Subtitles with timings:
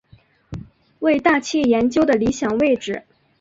[1.01, 3.03] 为大气研究的理想位置。